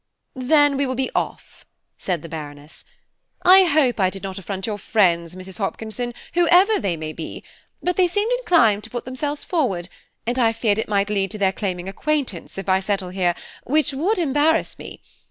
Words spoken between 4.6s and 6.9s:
your friends, Mrs. Hopkinson, whoever